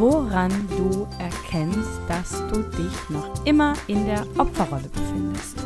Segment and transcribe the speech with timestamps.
[0.00, 5.58] Woran du erkennst, dass du dich noch immer in der Opferrolle befindest.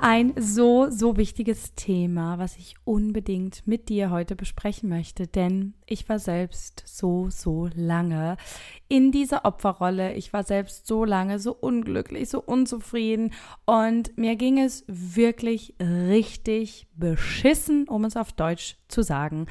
[0.00, 6.08] Ein so, so wichtiges Thema, was ich unbedingt mit dir heute besprechen möchte, denn ich
[6.08, 8.38] war selbst so, so lange
[8.88, 10.14] in dieser Opferrolle.
[10.14, 13.34] Ich war selbst so lange so unglücklich, so unzufrieden
[13.66, 19.48] und mir ging es wirklich richtig beschissen, um es auf Deutsch zu sagen.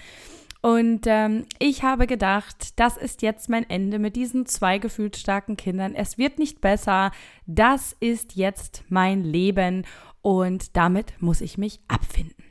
[0.66, 5.94] Und ähm, ich habe gedacht, das ist jetzt mein Ende mit diesen zwei gefühlsstarken Kindern.
[5.94, 7.12] Es wird nicht besser.
[7.45, 9.86] Das ist jetzt mein Leben
[10.22, 12.45] und damit muss ich mich abfinden.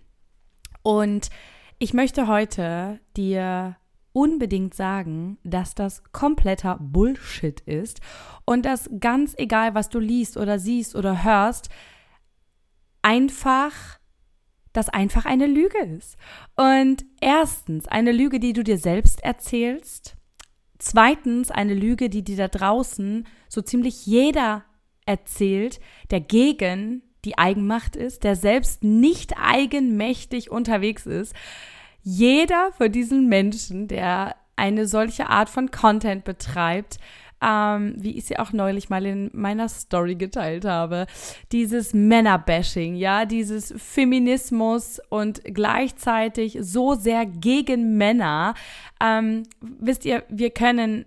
[0.82, 1.30] Und
[1.78, 3.78] ich möchte heute dir
[4.12, 8.02] unbedingt sagen, dass das kompletter Bullshit ist
[8.44, 11.70] und dass ganz egal, was du liest oder siehst oder hörst,
[13.00, 13.72] einfach
[14.72, 16.16] das einfach eine Lüge ist.
[16.56, 20.16] Und erstens eine Lüge, die du dir selbst erzählst.
[20.78, 24.64] Zweitens eine Lüge, die dir da draußen so ziemlich jeder
[25.06, 31.34] erzählt, der gegen die Eigenmacht ist, der selbst nicht eigenmächtig unterwegs ist.
[32.02, 36.98] Jeder von diesen Menschen, der eine solche Art von Content betreibt,
[37.42, 41.06] ähm, wie ich sie auch neulich mal in meiner Story geteilt habe,
[41.50, 48.54] dieses Männerbashing, ja, dieses Feminismus und gleichzeitig so sehr gegen Männer.
[49.02, 51.06] Ähm, wisst ihr, wir können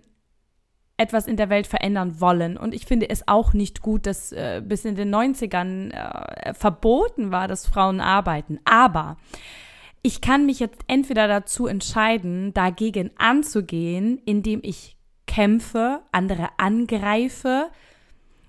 [0.98, 2.56] etwas in der Welt verändern wollen.
[2.56, 7.30] Und ich finde es auch nicht gut, dass äh, bis in den 90ern äh, verboten
[7.30, 8.58] war, dass Frauen arbeiten.
[8.64, 9.18] Aber
[10.02, 14.95] ich kann mich jetzt entweder dazu entscheiden, dagegen anzugehen, indem ich
[15.26, 17.70] kämpfe, andere angreife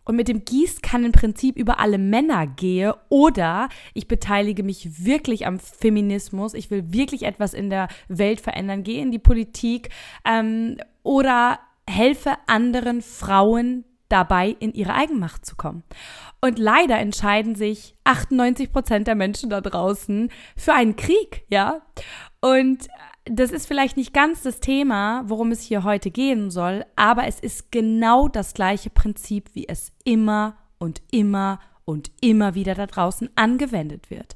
[0.08, 6.54] und mit dem Gießkannenprinzip über alle Männer gehe oder ich beteilige mich wirklich am Feminismus,
[6.54, 9.90] ich will wirklich etwas in der Welt verändern, gehe in die Politik
[10.24, 15.84] ähm, oder helfe anderen Frauen dabei, in ihre Eigenmacht zu kommen.
[16.40, 21.82] Und leider entscheiden sich 98 Prozent der Menschen da draußen für einen Krieg, ja.
[22.40, 22.88] Und
[23.30, 27.40] das ist vielleicht nicht ganz das Thema, worum es hier heute gehen soll, aber es
[27.40, 33.30] ist genau das gleiche Prinzip, wie es immer und immer und immer wieder da draußen
[33.36, 34.36] angewendet wird.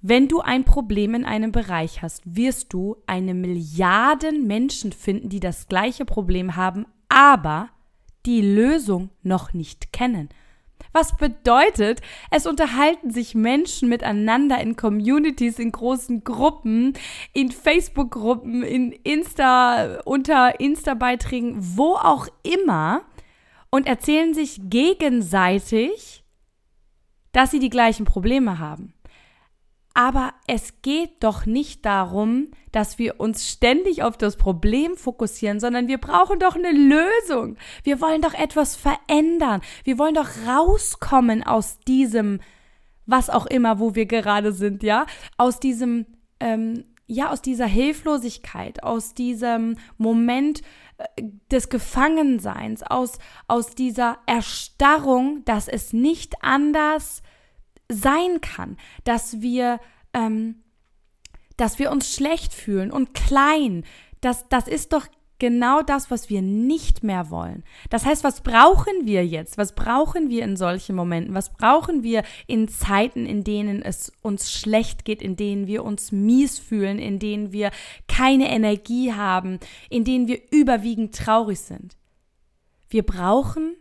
[0.00, 5.40] Wenn du ein Problem in einem Bereich hast, wirst du eine Milliarden Menschen finden, die
[5.40, 7.70] das gleiche Problem haben, aber
[8.24, 10.28] die Lösung noch nicht kennen.
[10.92, 12.00] Was bedeutet,
[12.30, 16.94] es unterhalten sich Menschen miteinander in Communities, in großen Gruppen,
[17.32, 23.02] in Facebook-Gruppen, in Insta, unter Insta-Beiträgen, wo auch immer
[23.70, 26.24] und erzählen sich gegenseitig,
[27.32, 28.94] dass sie die gleichen Probleme haben.
[29.98, 35.88] Aber es geht doch nicht darum, dass wir uns ständig auf das Problem fokussieren, sondern
[35.88, 37.56] wir brauchen doch eine Lösung.
[37.82, 39.60] Wir wollen doch etwas verändern.
[39.82, 42.38] Wir wollen doch rauskommen aus diesem,
[43.06, 45.04] was auch immer, wo wir gerade sind, ja,
[45.36, 46.06] aus diesem,
[46.38, 50.62] ähm, ja, aus dieser Hilflosigkeit, aus diesem Moment
[50.98, 57.20] äh, des Gefangenseins, aus, aus dieser Erstarrung, dass es nicht anders
[57.90, 59.80] sein kann, dass wir,
[60.12, 60.62] ähm,
[61.56, 63.84] dass wir uns schlecht fühlen und klein.
[64.20, 65.06] Das, das ist doch
[65.38, 67.62] genau das, was wir nicht mehr wollen.
[67.90, 69.56] Das heißt, was brauchen wir jetzt?
[69.56, 71.34] Was brauchen wir in solchen Momenten?
[71.34, 76.12] Was brauchen wir in Zeiten, in denen es uns schlecht geht, in denen wir uns
[76.12, 77.70] mies fühlen, in denen wir
[78.08, 81.96] keine Energie haben, in denen wir überwiegend traurig sind?
[82.90, 83.76] Wir brauchen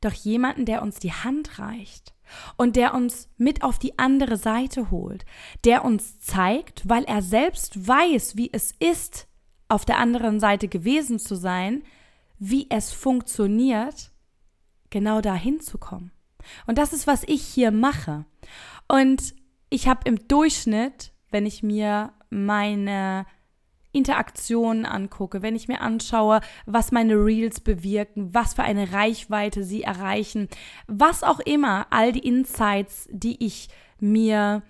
[0.00, 2.12] doch jemanden, der uns die Hand reicht
[2.56, 5.24] und der uns mit auf die andere Seite holt,
[5.64, 9.26] der uns zeigt, weil er selbst weiß, wie es ist,
[9.68, 11.82] auf der anderen Seite gewesen zu sein,
[12.38, 14.10] wie es funktioniert,
[14.90, 16.10] genau dahin zu kommen.
[16.66, 18.24] Und das ist, was ich hier mache.
[18.86, 19.34] Und
[19.70, 23.26] ich habe im Durchschnitt, wenn ich mir meine
[23.92, 29.82] Interaktionen angucke, wenn ich mir anschaue, was meine Reels bewirken, was für eine Reichweite sie
[29.82, 30.48] erreichen,
[30.86, 33.68] was auch immer, all die Insights, die ich
[33.98, 34.62] mir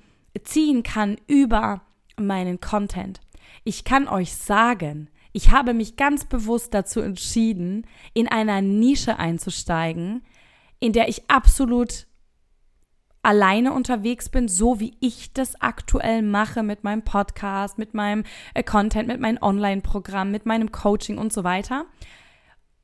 [0.44, 1.82] ziehen kann über
[2.16, 3.20] meinen Content.
[3.64, 10.24] Ich kann euch sagen, Ich habe mich ganz bewusst dazu entschieden, in einer Nische einzusteigen,
[10.80, 12.07] in der ich absolut
[13.22, 18.24] alleine unterwegs bin, so wie ich das aktuell mache mit meinem Podcast, mit meinem
[18.54, 21.86] äh, Content, mit meinem Online-Programm, mit meinem Coaching und so weiter.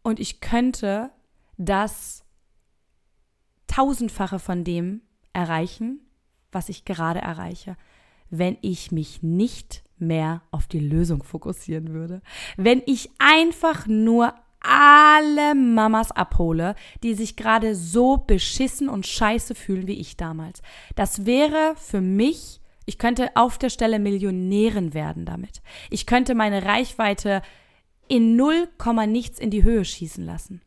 [0.02, 1.10] Und ich könnte
[1.56, 2.24] das
[3.66, 5.02] tausendfache von dem
[5.32, 6.00] erreichen,
[6.52, 7.76] was ich gerade erreiche,
[8.30, 12.20] wenn ich mich nicht mehr auf die Lösung fokussieren würde.
[12.56, 14.34] Wenn ich einfach nur
[14.64, 20.62] alle Mamas abhole, die sich gerade so beschissen und scheiße fühlen wie ich damals.
[20.96, 25.62] Das wäre für mich, ich könnte auf der Stelle Millionärin werden damit.
[25.90, 27.42] Ich könnte meine Reichweite
[28.08, 30.62] in null Komma nichts in die Höhe schießen lassen.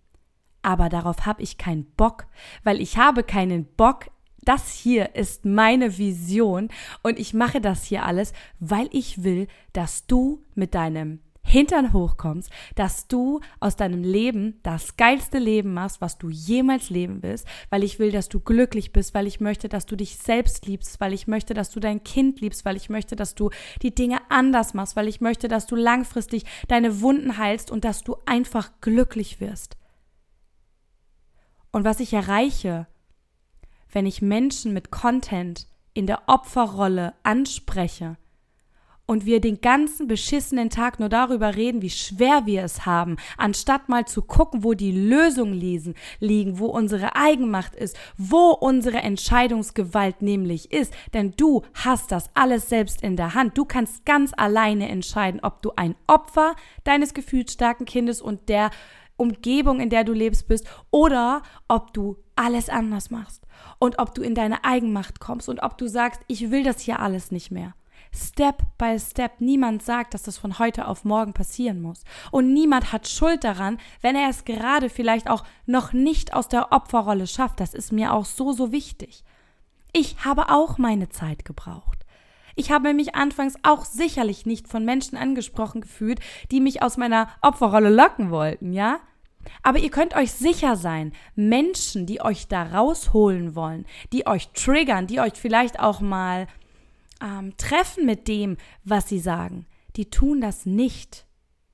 [0.62, 2.28] Aber darauf habe ich keinen Bock,
[2.64, 4.08] weil ich habe keinen Bock,
[4.44, 6.70] das hier ist meine Vision
[7.04, 11.20] und ich mache das hier alles, weil ich will, dass du mit deinem
[11.58, 17.24] Hintern hochkommst, dass du aus deinem Leben das geilste Leben machst, was du jemals leben
[17.24, 20.68] willst, weil ich will, dass du glücklich bist, weil ich möchte, dass du dich selbst
[20.68, 23.50] liebst, weil ich möchte, dass du dein Kind liebst, weil ich möchte, dass du
[23.82, 28.04] die Dinge anders machst, weil ich möchte, dass du langfristig deine Wunden heilst und dass
[28.04, 29.78] du einfach glücklich wirst.
[31.72, 32.86] Und was ich erreiche,
[33.92, 38.16] wenn ich Menschen mit Content in der Opferrolle anspreche
[39.08, 43.90] und wir den ganzen beschissenen Tag nur darüber reden, wie schwer wir es haben, anstatt
[43.90, 45.54] mal zu gucken, wo die Lösungen
[46.20, 50.94] liegen, wo unsere Eigenmacht ist, wo unsere Entscheidungsgewalt nämlich ist.
[51.14, 53.58] Denn du hast das alles selbst in der Hand.
[53.58, 58.72] Du kannst ganz alleine entscheiden, ob du ein Opfer deines gefühlsstarken Kindes und der
[59.16, 63.48] Umgebung, in der du lebst, bist, oder ob du alles anders machst
[63.80, 67.00] und ob du in deine Eigenmacht kommst und ob du sagst, ich will das hier
[67.00, 67.74] alles nicht mehr.
[68.18, 69.40] Step by Step.
[69.40, 72.04] Niemand sagt, dass das von heute auf morgen passieren muss.
[72.32, 76.72] Und niemand hat Schuld daran, wenn er es gerade vielleicht auch noch nicht aus der
[76.72, 77.60] Opferrolle schafft.
[77.60, 79.24] Das ist mir auch so, so wichtig.
[79.94, 82.06] Ich habe auch meine Zeit gebraucht.
[82.56, 87.30] Ich habe mich anfangs auch sicherlich nicht von Menschen angesprochen gefühlt, die mich aus meiner
[87.42, 89.00] Opferrolle locken wollten, ja?
[89.64, 95.08] Aber ihr könnt euch sicher sein, Menschen, die euch da rausholen wollen, die euch triggern,
[95.08, 96.48] die euch vielleicht auch mal
[97.22, 99.66] ähm, treffen mit dem, was sie sagen,
[99.96, 101.26] die tun das nicht.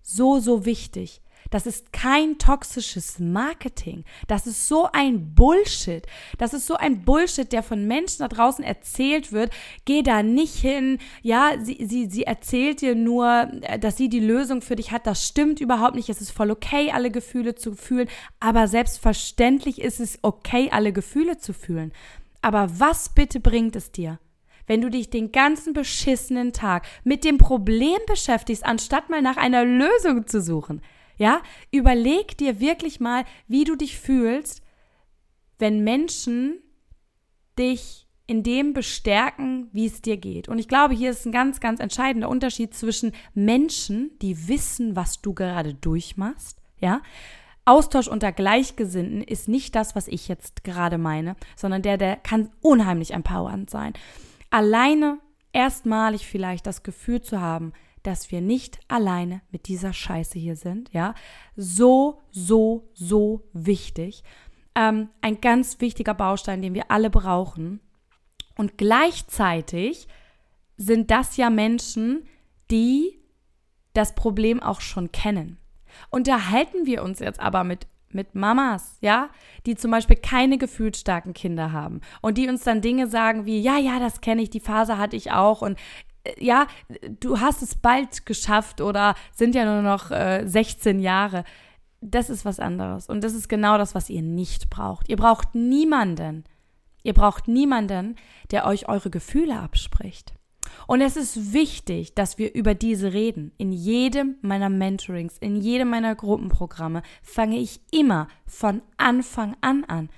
[0.02, 1.22] So, so wichtig.
[1.50, 4.06] Das ist kein toxisches Marketing.
[4.28, 6.06] Das ist so ein Bullshit.
[6.38, 9.52] Das ist so ein Bullshit, der von Menschen da draußen erzählt wird.
[9.86, 11.00] Geh da nicht hin.
[11.22, 15.06] Ja, sie, sie, sie erzählt dir nur, äh, dass sie die Lösung für dich hat.
[15.06, 16.10] Das stimmt überhaupt nicht.
[16.10, 18.10] Es ist voll okay, alle Gefühle zu fühlen.
[18.40, 21.94] Aber selbstverständlich ist es okay, alle Gefühle zu fühlen.
[22.42, 24.20] Aber was bitte bringt es dir?
[24.68, 29.66] Wenn du dich den ganzen beschissenen Tag mit dem Problem beschäftigst, anstatt mal nach einer
[29.66, 30.82] Lösung zu suchen.
[31.18, 34.62] Ja, überleg dir wirklich mal, wie du dich fühlst,
[35.60, 36.60] wenn Menschen
[37.58, 40.48] dich in dem bestärken, wie es dir geht.
[40.48, 45.22] Und ich glaube, hier ist ein ganz, ganz entscheidender Unterschied zwischen Menschen, die wissen, was
[45.22, 47.02] du gerade durchmachst, ja.
[47.66, 52.50] Austausch unter Gleichgesinnten ist nicht das, was ich jetzt gerade meine, sondern der, der kann
[52.60, 53.94] unheimlich empowernd sein.
[54.54, 55.18] Alleine
[55.52, 57.74] erstmalig vielleicht das Gefühl zu haben,
[58.04, 61.16] dass wir nicht alleine mit dieser Scheiße hier sind, ja,
[61.56, 64.24] so, so, so wichtig.
[64.76, 67.80] Ähm, ein ganz wichtiger Baustein, den wir alle brauchen.
[68.56, 70.08] Und gleichzeitig
[70.78, 72.28] sind das ja Menschen,
[72.70, 73.20] die
[73.94, 75.58] das Problem auch schon kennen.
[76.12, 79.30] Unterhalten wir uns jetzt aber mit mit Mamas, ja,
[79.66, 83.78] die zum Beispiel keine gefühlsstarken Kinder haben und die uns dann Dinge sagen wie, ja,
[83.78, 85.80] ja, das kenne ich, die Phase hatte ich auch und
[86.24, 86.68] äh, ja,
[87.20, 91.44] du hast es bald geschafft oder sind ja nur noch äh, 16 Jahre.
[92.02, 93.08] Das ist was anderes.
[93.08, 95.08] Und das ist genau das, was ihr nicht braucht.
[95.08, 96.44] Ihr braucht niemanden.
[97.02, 98.18] Ihr braucht niemanden,
[98.52, 100.34] der euch eure Gefühle abspricht.
[100.88, 103.52] Und es ist wichtig, dass wir über diese reden.
[103.58, 110.10] In jedem meiner Mentorings, in jedem meiner Gruppenprogramme fange ich immer von Anfang an an.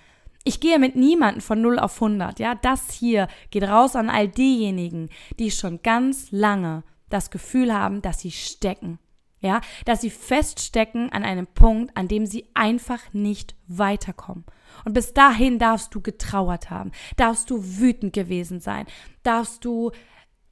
[0.47, 2.39] Ich gehe mit niemandem von 0 auf 100.
[2.39, 5.09] Ja, das hier geht raus an all diejenigen,
[5.39, 8.99] die schon ganz lange das Gefühl haben, dass sie stecken.
[9.41, 14.45] Ja, dass sie feststecken an einem Punkt, an dem sie einfach nicht weiterkommen.
[14.85, 18.85] Und bis dahin darfst du getrauert haben, darfst du wütend gewesen sein,
[19.23, 19.91] darfst du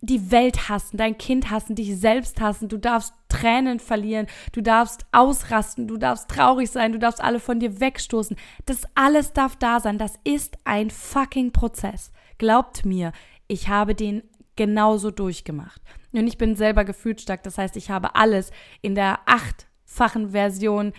[0.03, 5.05] die Welt hassen, dein Kind hassen, dich selbst hassen, du darfst Tränen verlieren, du darfst
[5.13, 8.35] ausrasten, du darfst traurig sein, du darfst alle von dir wegstoßen.
[8.65, 9.97] Das alles darf da sein.
[9.97, 12.11] Das ist ein fucking Prozess.
[12.37, 13.13] Glaubt mir,
[13.47, 14.23] ich habe den
[14.57, 15.81] genauso durchgemacht.
[16.11, 20.91] Und ich bin selber gefühlsstark, das heißt, ich habe alles in der achtfachen Version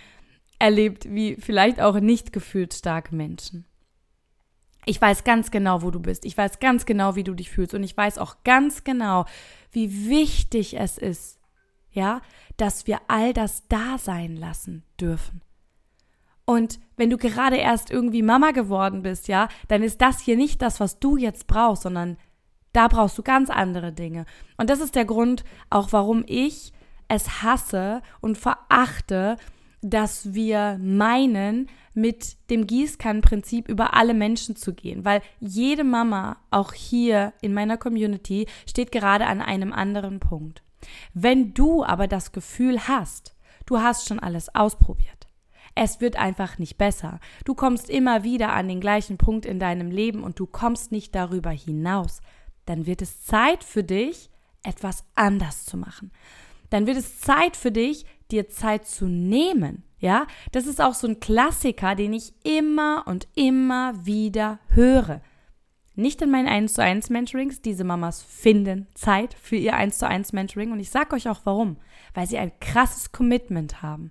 [0.58, 3.66] erlebt, wie vielleicht auch nicht gefühlsstarke Menschen.
[4.86, 6.24] Ich weiß ganz genau, wo du bist.
[6.24, 7.74] Ich weiß ganz genau, wie du dich fühlst.
[7.74, 9.24] Und ich weiß auch ganz genau,
[9.72, 11.38] wie wichtig es ist,
[11.90, 12.20] ja,
[12.56, 15.42] dass wir all das da sein lassen dürfen.
[16.44, 20.60] Und wenn du gerade erst irgendwie Mama geworden bist, ja, dann ist das hier nicht
[20.60, 22.18] das, was du jetzt brauchst, sondern
[22.72, 24.26] da brauchst du ganz andere Dinge.
[24.58, 26.72] Und das ist der Grund auch, warum ich
[27.08, 29.36] es hasse und verachte,
[29.80, 36.72] dass wir meinen, mit dem Gießkannenprinzip über alle Menschen zu gehen, weil jede Mama, auch
[36.72, 40.62] hier in meiner Community, steht gerade an einem anderen Punkt.
[41.14, 43.34] Wenn du aber das Gefühl hast,
[43.66, 45.26] du hast schon alles ausprobiert,
[45.74, 49.90] es wird einfach nicht besser, du kommst immer wieder an den gleichen Punkt in deinem
[49.90, 52.20] Leben und du kommst nicht darüber hinaus,
[52.66, 54.30] dann wird es Zeit für dich,
[54.62, 56.10] etwas anders zu machen.
[56.70, 59.84] Dann wird es Zeit für dich, dir Zeit zu nehmen.
[60.04, 65.22] Ja, das ist auch so ein Klassiker, den ich immer und immer wieder höre.
[65.94, 67.62] Nicht in meinen 1 zu 1 Mentorings.
[67.62, 70.72] Diese Mamas finden Zeit für ihr 1 zu 1 Mentoring.
[70.72, 71.78] Und ich sage euch auch warum.
[72.12, 74.10] Weil sie ein krasses Commitment haben.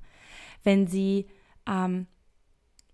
[0.63, 1.27] Wenn sie
[1.67, 2.07] ähm,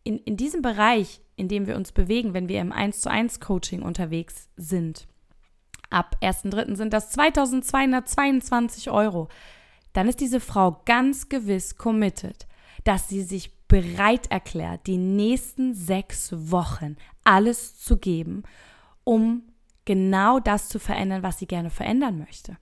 [0.04, 3.40] in, in diesem Bereich, in dem wir uns bewegen, wenn wir im 1 zu 1
[3.40, 5.08] Coaching unterwegs sind,
[5.90, 6.76] ab 1.3.
[6.76, 9.30] sind das 2222 Euro,
[9.94, 12.49] dann ist diese Frau ganz gewiss committed,
[12.90, 18.44] dass sie sich bereit erklärt, die nächsten sechs Wochen alles zu geben
[19.10, 19.42] um
[19.86, 22.58] genau das zu verändern, was sie gerne verändern möchte.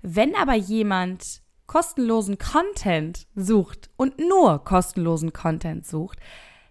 [0.00, 6.20] Wenn aber jemand kostenlosen Content sucht und nur kostenlosen Content sucht,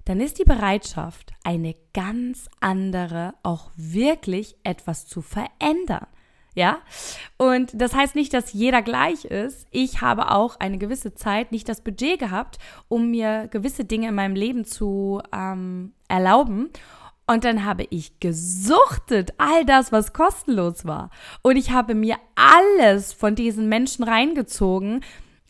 [0.06, 6.08] dann ist die Bereitschaft eine ganz andere, auch wirklich etwas zu verändern.
[6.56, 6.80] Ja?
[7.38, 9.68] Und das heißt nicht, dass jeder gleich ist.
[9.72, 12.58] Ich habe auch eine gewisse Zeit nicht das Budget gehabt,
[12.88, 16.70] um mir gewisse Dinge in meinem Leben zu ähm, erlauben.
[17.26, 21.10] Und dann habe ich gesuchtet, all das, was kostenlos war.
[21.42, 25.02] Und ich habe mir alles von diesen Menschen reingezogen,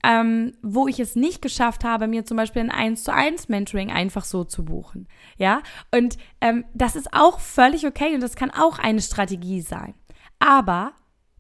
[0.04, 3.90] ähm, wo ich es nicht geschafft habe, mir zum Beispiel ein 1 zu 1 Mentoring
[3.90, 5.08] einfach so zu buchen.
[5.38, 9.96] Ja, und ähm, das ist auch völlig okay und das kann auch eine Strategie sein.
[10.44, 10.92] Aber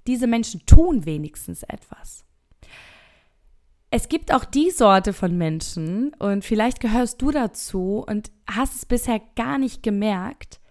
[0.08, 2.24] diese Menschen tun wenigstens etwas.
[3.90, 8.86] Es gibt auch die Sorte von Menschen, und vielleicht gehörst du dazu und hast es
[8.86, 10.62] bisher gar nicht gemerkt,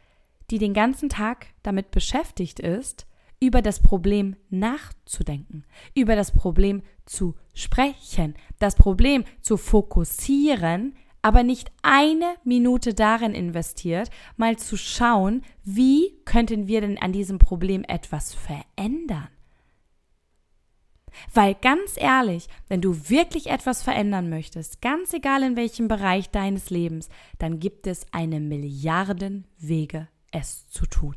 [0.51, 3.07] die den ganzen Tag damit beschäftigt ist,
[3.39, 11.71] über das Problem nachzudenken, über das Problem zu sprechen, das Problem zu fokussieren, aber nicht
[11.83, 18.35] eine Minute darin investiert, mal zu schauen, wie könnten wir denn an diesem Problem etwas
[18.35, 19.29] verändern.
[21.33, 26.71] Weil ganz ehrlich, wenn du wirklich etwas verändern möchtest, ganz egal in welchem Bereich deines
[26.71, 31.17] Lebens, dann gibt es eine Milliarden Wege, es zu tun.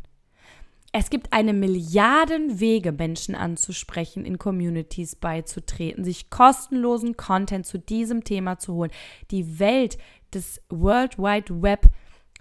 [0.98, 8.24] Es gibt eine Milliarden Wege, Menschen anzusprechen, in Communities beizutreten, sich kostenlosen Content zu diesem
[8.24, 8.92] Thema zu holen.
[9.30, 9.98] Die Welt
[10.34, 11.90] des World Wide Web,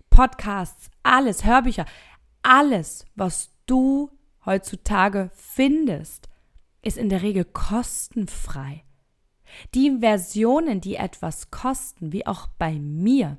[0.09, 1.85] Podcasts, alles, Hörbücher,
[2.45, 4.13] alles, was du
[4.47, 6.29] heutzutage findest,
[6.81, 8.85] ist in der Regel kostenfrei.
[9.75, 13.37] Die Versionen, die etwas kosten, wie auch bei mir,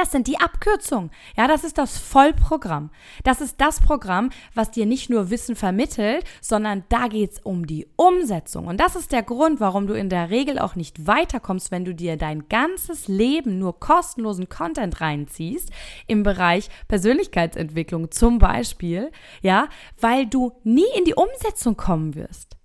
[0.00, 1.10] das sind die Abkürzungen.
[1.36, 2.90] Ja, das ist das Vollprogramm.
[3.22, 7.66] Das ist das Programm, was dir nicht nur Wissen vermittelt, sondern da geht es um
[7.66, 8.66] die Umsetzung.
[8.66, 11.94] Und das ist der Grund, warum du in der Regel auch nicht weiterkommst, wenn du
[11.94, 15.70] dir dein ganzes Leben nur kostenlosen Content reinziehst,
[16.06, 19.10] im Bereich Persönlichkeitsentwicklung zum Beispiel,
[19.42, 19.68] ja,
[20.00, 22.56] weil du nie in die Umsetzung kommen wirst.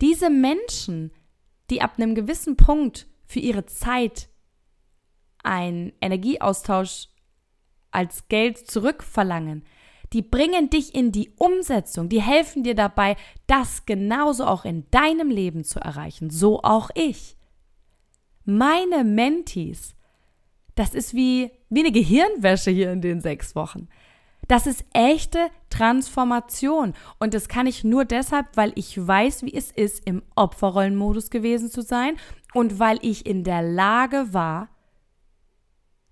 [0.00, 1.12] Diese Menschen,
[1.70, 4.28] die ab einem gewissen Punkt für ihre Zeit
[5.46, 7.08] einen Energieaustausch
[7.90, 9.64] als Geld zurückverlangen,
[10.12, 15.30] die bringen dich in die Umsetzung, die helfen dir dabei, das genauso auch in deinem
[15.30, 17.36] Leben zu erreichen, so auch ich.
[18.44, 19.96] Meine Mentis,
[20.74, 23.88] das ist wie, wie eine Gehirnwäsche hier in den sechs Wochen.
[24.46, 26.94] Das ist echte Transformation.
[27.18, 31.70] Und das kann ich nur deshalb, weil ich weiß, wie es ist, im Opferrollenmodus gewesen
[31.70, 32.16] zu sein
[32.54, 34.68] und weil ich in der Lage war,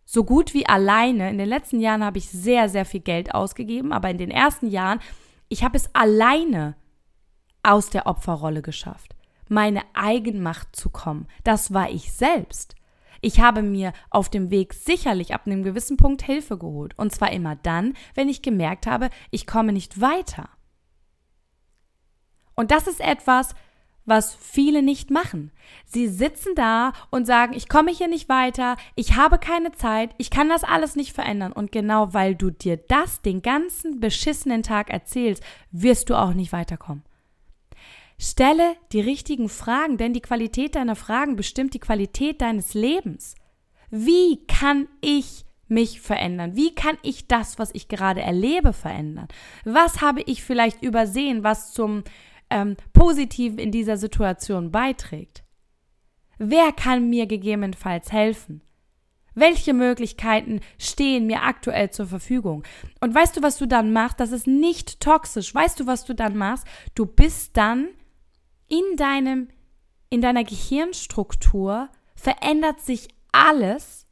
[0.04, 3.92] so gut wie alleine, in den letzten Jahren habe ich sehr, sehr viel Geld ausgegeben,
[3.92, 5.00] aber in den ersten Jahren,
[5.48, 6.76] ich habe es alleine
[7.62, 9.14] aus der Opferrolle geschafft,
[9.48, 11.26] meine Eigenmacht zu kommen.
[11.42, 12.74] Das war ich selbst.
[13.22, 16.92] Ich habe mir auf dem Weg sicherlich ab einem gewissen Punkt Hilfe geholt.
[16.98, 20.50] Und zwar immer dann, wenn ich gemerkt habe, ich komme nicht weiter.
[22.54, 23.54] Und das ist etwas,
[24.06, 25.50] was viele nicht machen.
[25.86, 30.30] Sie sitzen da und sagen, ich komme hier nicht weiter, ich habe keine Zeit, ich
[30.30, 31.52] kann das alles nicht verändern.
[31.52, 36.52] Und genau weil du dir das den ganzen beschissenen Tag erzählst, wirst du auch nicht
[36.52, 37.04] weiterkommen.
[38.18, 43.34] Stelle die richtigen Fragen, denn die Qualität deiner Fragen bestimmt die Qualität deines Lebens.
[43.90, 46.54] Wie kann ich mich verändern?
[46.54, 49.28] Wie kann ich das, was ich gerade erlebe, verändern?
[49.64, 52.04] Was habe ich vielleicht übersehen, was zum
[52.54, 55.44] ähm, Positiven in dieser Situation beiträgt?
[56.38, 58.62] Wer kann mir gegebenenfalls helfen?
[59.34, 62.62] Welche Möglichkeiten stehen mir aktuell zur Verfügung?
[63.00, 64.20] Und weißt du, was du dann machst?
[64.20, 65.52] Das ist nicht toxisch.
[65.52, 66.66] Weißt du, was du dann machst?
[66.94, 67.88] Du bist dann
[68.68, 69.48] in deinem,
[70.08, 74.03] in deiner Gehirnstruktur verändert sich alles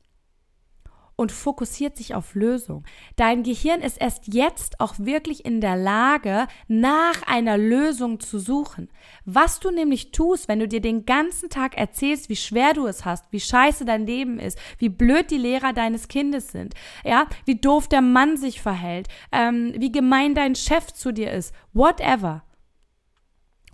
[1.16, 2.84] und fokussiert sich auf Lösung.
[3.16, 8.88] Dein Gehirn ist erst jetzt auch wirklich in der Lage, nach einer Lösung zu suchen.
[9.24, 13.04] Was du nämlich tust, wenn du dir den ganzen Tag erzählst, wie schwer du es
[13.04, 17.56] hast, wie scheiße dein Leben ist, wie blöd die Lehrer deines Kindes sind, ja, wie
[17.56, 22.42] doof der Mann sich verhält, ähm, wie gemein dein Chef zu dir ist, whatever.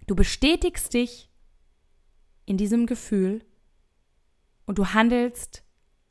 [0.07, 1.31] Du bestätigst dich
[2.47, 3.45] in diesem Gefühl
[4.65, 5.65] und du handelst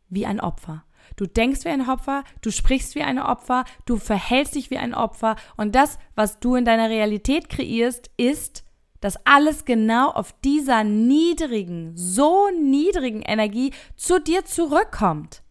[0.10, 0.87] wie ein Opfer.
[1.18, 4.94] Du denkst wie ein Opfer, du sprichst wie ein Opfer, du verhältst dich wie ein
[4.94, 8.64] Opfer und das, was du in deiner Realität kreierst, ist,
[9.02, 15.44] dass alles genau auf dieser niedrigen, so niedrigen Energie zu dir zurückkommt.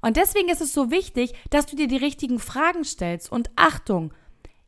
[0.00, 3.30] Und deswegen ist es so wichtig, dass du dir die richtigen Fragen stellst.
[3.30, 4.14] Und Achtung,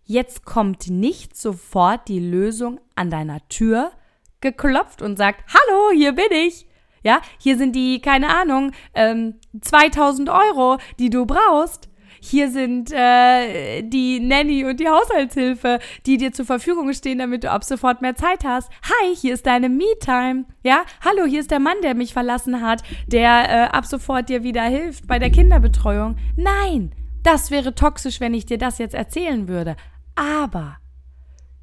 [0.04, 3.92] Jetzt kommt nicht sofort die Lösung an deiner Tür
[4.40, 6.66] geklopft und sagt, hallo, hier bin ich.
[7.02, 11.88] Ja, hier sind die, keine Ahnung, ähm, 2000 Euro, die du brauchst.
[12.24, 17.50] Hier sind äh, die Nanny und die Haushaltshilfe, die dir zur Verfügung stehen, damit du
[17.50, 18.70] ab sofort mehr Zeit hast.
[18.84, 20.44] Hi, hier ist deine Me-Time.
[20.62, 24.44] Ja, hallo, hier ist der Mann, der mich verlassen hat, der äh, ab sofort dir
[24.44, 26.16] wieder hilft bei der Kinderbetreuung.
[26.36, 29.74] Nein, das wäre toxisch, wenn ich dir das jetzt erzählen würde.
[30.14, 30.76] Aber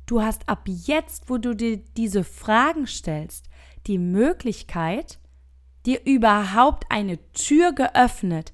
[0.08, 3.49] du hast ab jetzt, wo du dir diese Fragen stellst,
[3.88, 5.19] die Möglichkeit,
[5.89, 8.54] dir überhaupt eine Tür geöffnet,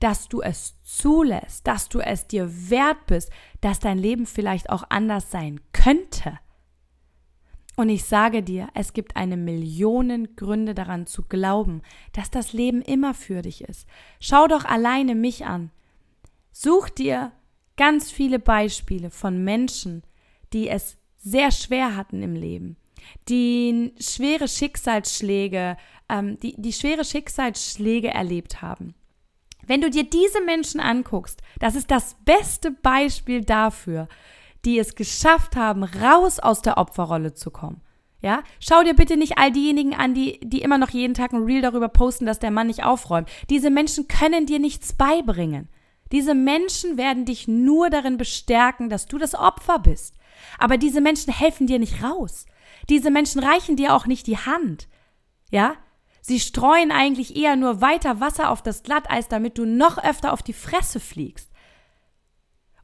[0.00, 4.82] dass du es zulässt, dass du es dir wert bist, dass dein Leben vielleicht auch
[4.88, 6.40] anders sein könnte.
[7.76, 12.82] Und ich sage dir, es gibt eine Million Gründe daran zu glauben, dass das Leben
[12.82, 13.86] immer für dich ist.
[14.18, 15.70] Schau doch alleine mich an.
[16.50, 17.30] Such dir
[17.76, 20.02] ganz viele Beispiele von Menschen,
[20.52, 22.76] die es sehr schwer hatten im Leben,
[23.28, 25.76] die schwere Schicksalsschläge,
[26.08, 28.94] ähm, die, die schwere Schicksalsschläge erlebt haben.
[29.66, 34.08] Wenn du dir diese Menschen anguckst, das ist das beste Beispiel dafür,
[34.64, 37.80] die es geschafft haben, raus aus der Opferrolle zu kommen.
[38.20, 41.42] Ja, schau dir bitte nicht all diejenigen an, die, die immer noch jeden Tag ein
[41.42, 43.28] Reel darüber posten, dass der Mann nicht aufräumt.
[43.50, 45.68] Diese Menschen können dir nichts beibringen.
[46.12, 50.14] Diese Menschen werden dich nur darin bestärken, dass du das Opfer bist.
[50.58, 52.46] Aber diese Menschen helfen dir nicht raus.
[52.88, 54.88] Diese Menschen reichen dir auch nicht die Hand.
[55.50, 55.76] Ja?
[56.20, 60.42] Sie streuen eigentlich eher nur weiter Wasser auf das Glatteis, damit du noch öfter auf
[60.42, 61.50] die Fresse fliegst.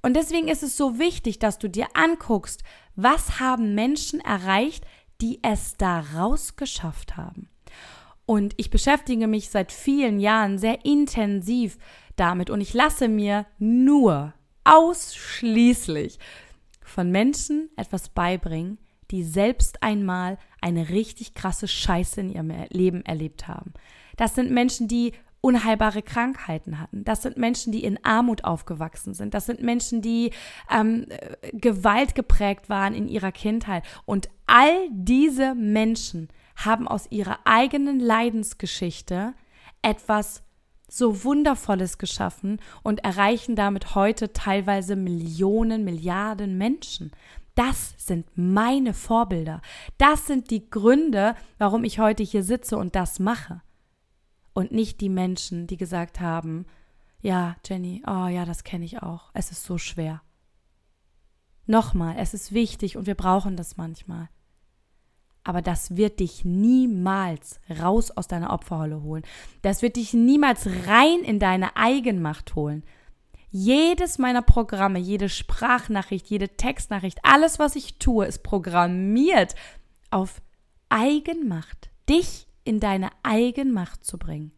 [0.03, 2.63] Und deswegen ist es so wichtig, dass du dir anguckst,
[2.97, 4.85] was haben Menschen erreicht,
[5.21, 7.49] die es da rausgeschafft haben.
[8.27, 11.79] Und ich beschäftige mich seit vielen Jahren sehr intensiv
[12.17, 14.35] damit und ich lasse mir nur
[14.65, 16.19] ausschließlich
[16.83, 18.79] von Menschen etwas beibringen,
[19.11, 23.73] die selbst einmal eine richtig krasse Scheiße in ihrem Leben erlebt haben.
[24.17, 27.05] Das sind Menschen, die unheilbare Krankheiten hatten.
[27.05, 29.35] Das sind Menschen, die in Armut aufgewachsen sind.
[29.35, 30.33] Das sind Menschen, die
[30.71, 31.07] ähm,
[31.53, 33.85] Gewalt geprägt waren in ihrer Kindheit.
[34.05, 39.35] Und all diese Menschen haben aus ihrer eigenen Leidensgeschichte
[39.81, 40.43] etwas
[40.89, 47.13] so Wundervolles geschaffen und erreichen damit heute teilweise Millionen, Milliarden Menschen.
[47.59, 49.61] Das sind meine Vorbilder.
[49.97, 53.63] Das sind die Gründe, warum ich heute hier sitze und das mache.
[54.53, 56.67] Und nicht die Menschen, die gesagt haben,
[57.21, 59.31] ja, Jenny, oh ja, das kenne ich auch.
[59.35, 60.23] Es ist so schwer.
[61.67, 64.29] Nochmal, es ist wichtig und wir brauchen das manchmal
[65.49, 69.23] aber das wird dich niemals raus aus deiner Opferrolle holen.
[69.63, 72.85] Das wird dich niemals rein in deine Eigenmacht holen.
[73.51, 79.55] Jedes meiner Programme, jede Sprachnachricht, jede Textnachricht, alles, was ich tue, ist programmiert
[80.11, 80.43] auf
[80.91, 84.53] Eigenmacht, dich in deine Eigenmacht zu bringen.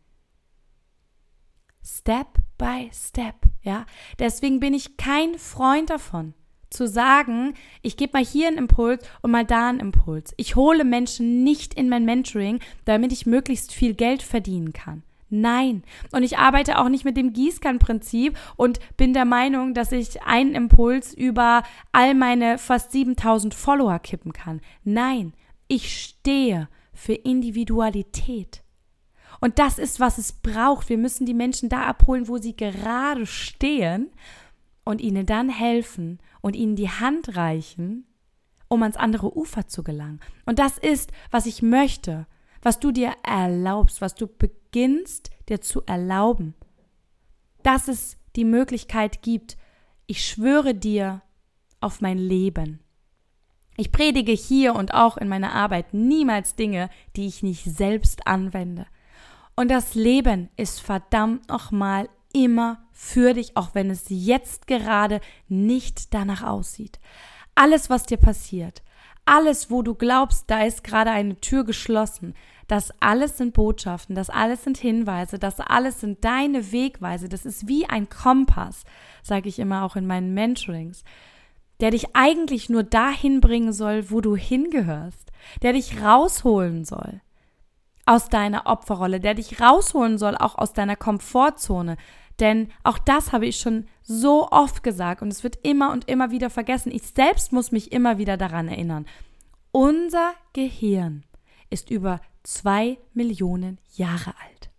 [1.82, 3.86] Step by Step, ja.
[4.18, 6.34] Deswegen bin ich kein Freund davon,
[6.68, 10.34] zu sagen, ich gebe mal hier einen Impuls und mal da einen Impuls.
[10.36, 15.02] Ich hole Menschen nicht in mein Mentoring, damit ich möglichst viel Geld verdienen kann.
[15.30, 15.84] Nein.
[16.12, 20.54] Und ich arbeite auch nicht mit dem Gießkannenprinzip und bin der Meinung, dass ich einen
[20.54, 21.62] Impuls über
[21.92, 24.60] all meine fast 7000 Follower kippen kann.
[24.84, 25.32] Nein.
[25.68, 28.64] Ich stehe für Individualität.
[29.40, 30.88] Und das ist, was es braucht.
[30.88, 34.10] Wir müssen die Menschen da abholen, wo sie gerade stehen
[34.84, 38.06] und ihnen dann helfen und ihnen die Hand reichen,
[38.68, 40.20] um ans andere Ufer zu gelangen.
[40.44, 42.26] Und das ist, was ich möchte,
[42.62, 46.54] was du dir erlaubst, was du beginnst dir zu erlauben.
[47.62, 49.56] Dass es die Möglichkeit gibt,
[50.06, 51.22] ich schwöre dir
[51.80, 52.80] auf mein Leben.
[53.76, 58.86] Ich predige hier und auch in meiner Arbeit niemals Dinge, die ich nicht selbst anwende.
[59.56, 66.14] Und das Leben ist verdammt nochmal immer für dich, auch wenn es jetzt gerade nicht
[66.14, 67.00] danach aussieht.
[67.54, 68.82] Alles, was dir passiert,
[69.30, 72.34] alles, wo du glaubst, da ist gerade eine Tür geschlossen,
[72.66, 77.68] das alles sind Botschaften, das alles sind Hinweise, das alles sind deine Wegweise, das ist
[77.68, 78.84] wie ein Kompass,
[79.22, 81.04] sage ich immer auch in meinen Mentorings,
[81.78, 85.30] der dich eigentlich nur dahin bringen soll, wo du hingehörst,
[85.62, 87.20] der dich rausholen soll
[88.06, 91.96] aus deiner Opferrolle, der dich rausholen soll, auch aus deiner Komfortzone,
[92.40, 96.30] denn auch das habe ich schon so oft gesagt und es wird immer und immer
[96.30, 96.92] wieder vergessen.
[96.92, 99.06] Ich selbst muss mich immer wieder daran erinnern.
[99.72, 101.24] Unser Gehirn
[101.68, 104.70] ist über zwei Millionen Jahre alt.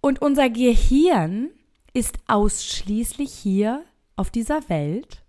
[0.00, 1.50] Und unser Gehirn
[1.92, 3.84] ist ausschließlich hier
[4.16, 5.24] auf dieser Welt,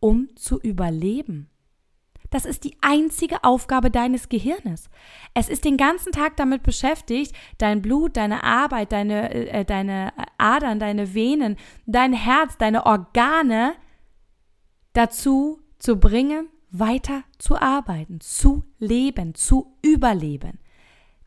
[0.00, 1.48] um zu überleben.
[2.30, 4.90] Das ist die einzige Aufgabe deines Gehirnes.
[5.34, 10.78] Es ist den ganzen Tag damit beschäftigt, dein Blut, deine Arbeit, deine, äh, deine Adern,
[10.78, 13.74] deine Venen, dein Herz, deine Organe
[14.92, 20.58] dazu zu bringen, weiter zu arbeiten, zu leben, zu überleben.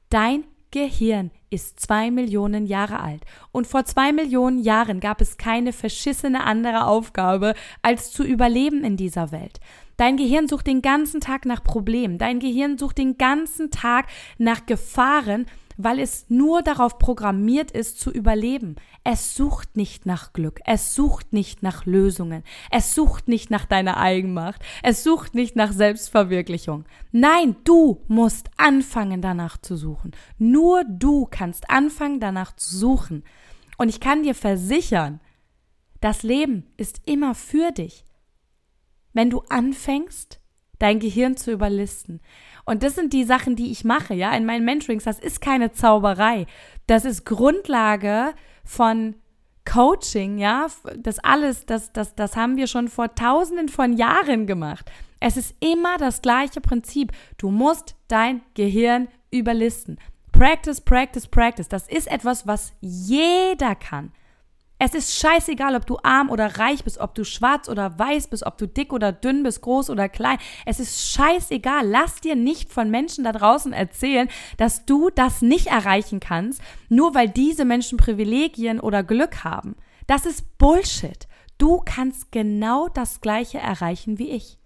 [0.09, 3.23] Dein Gehirn ist zwei Millionen Jahre alt.
[3.51, 8.95] Und vor zwei Millionen Jahren gab es keine verschissene andere Aufgabe, als zu überleben in
[8.95, 9.59] dieser Welt.
[9.97, 12.17] Dein Gehirn sucht den ganzen Tag nach Problemen.
[12.17, 15.45] Dein Gehirn sucht den ganzen Tag nach Gefahren,
[15.77, 18.75] weil es nur darauf programmiert ist, zu überleben.
[19.03, 20.59] Es sucht nicht nach Glück.
[20.65, 22.43] Es sucht nicht nach Lösungen.
[22.69, 24.61] Es sucht nicht nach deiner Eigenmacht.
[24.83, 26.85] Es sucht nicht nach Selbstverwirklichung.
[27.11, 30.11] Nein, du musst anfangen, danach zu suchen.
[30.37, 33.23] Nur du kannst anfangen, danach zu suchen.
[33.77, 35.19] Und ich kann dir versichern,
[35.99, 38.05] das Leben ist immer für dich
[39.13, 40.39] wenn du anfängst,
[40.79, 42.21] dein Gehirn zu überlisten.
[42.65, 45.03] Und das sind die Sachen, die ich mache, ja, in meinen Mentorings.
[45.03, 46.47] Das ist keine Zauberei.
[46.87, 49.15] Das ist Grundlage von
[49.65, 50.67] Coaching, ja.
[50.97, 54.91] Das alles, das, das, das haben wir schon vor tausenden von Jahren gemacht.
[55.19, 57.11] Es ist immer das gleiche Prinzip.
[57.37, 59.99] Du musst dein Gehirn überlisten.
[60.31, 61.67] Practice, practice, practice.
[61.69, 64.11] Das ist etwas, was jeder kann.
[64.83, 68.43] Es ist scheißegal, ob du arm oder reich bist, ob du schwarz oder weiß bist,
[68.43, 70.39] ob du dick oder dünn bist, groß oder klein.
[70.65, 71.87] Es ist scheißegal.
[71.87, 77.13] Lass dir nicht von Menschen da draußen erzählen, dass du das nicht erreichen kannst, nur
[77.13, 79.75] weil diese Menschen Privilegien oder Glück haben.
[80.07, 81.27] Das ist Bullshit.
[81.59, 84.57] Du kannst genau das Gleiche erreichen wie ich.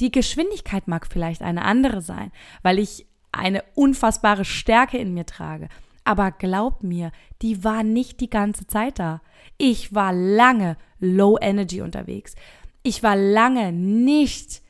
[0.00, 5.68] Die Geschwindigkeit mag vielleicht eine andere sein, weil ich eine unfassbare Stärke in mir trage.
[6.04, 7.10] Aber glaub mir,
[7.42, 9.22] die war nicht die ganze Zeit da.
[9.56, 12.34] Ich war lange low energy unterwegs.
[12.82, 14.62] Ich war lange nicht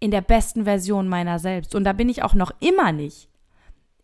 [0.00, 1.74] in der besten Version meiner selbst.
[1.74, 3.28] Und da bin ich auch noch immer nicht.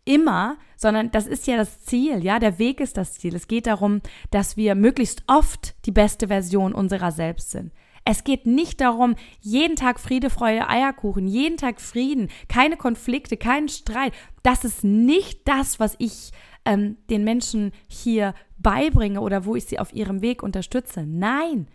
[0.05, 3.35] Immer, sondern das ist ja das Ziel, ja, der Weg ist das Ziel.
[3.35, 7.71] Es geht darum, dass wir möglichst oft die beste Version unserer selbst sind.
[8.05, 13.69] Es geht nicht darum, jeden Tag Friede, Freude, Eierkuchen, jeden Tag Frieden, keine Konflikte, keinen
[13.69, 14.13] Streit.
[14.41, 16.31] Das ist nicht das, was ich
[16.69, 21.05] ähm, den Menschen hier beibringe oder wo ich sie auf ihrem Weg unterstütze.
[21.05, 21.67] Nein,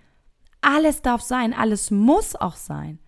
[0.61, 3.01] alles darf sein, alles muss auch sein.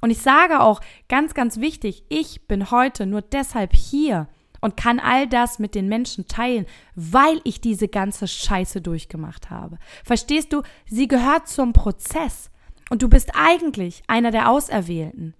[0.00, 4.28] Und ich sage auch ganz, ganz wichtig, ich bin heute nur deshalb hier
[4.60, 9.78] und kann all das mit den Menschen teilen, weil ich diese ganze Scheiße durchgemacht habe.
[10.04, 10.62] Verstehst du?
[10.86, 12.50] Sie gehört zum Prozess.
[12.90, 15.34] Und du bist eigentlich einer der Auserwählten.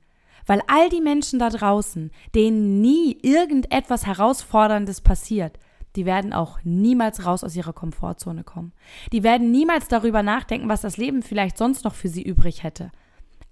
[0.47, 5.59] Weil all die Menschen da draußen, denen nie irgendetwas Herausforderndes passiert,
[5.97, 8.73] die werden auch niemals raus aus ihrer Komfortzone kommen.
[9.13, 12.91] Die werden niemals darüber nachdenken, was das Leben vielleicht sonst noch für sie übrig hätte.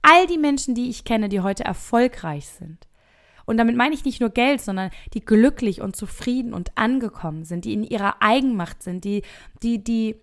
[0.03, 2.89] All die Menschen, die ich kenne, die heute erfolgreich sind.
[3.45, 7.65] Und damit meine ich nicht nur Geld, sondern die glücklich und zufrieden und angekommen sind,
[7.65, 9.23] die in ihrer Eigenmacht sind, die,
[9.63, 10.17] die, die,